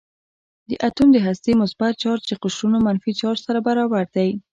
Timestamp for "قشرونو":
2.43-2.77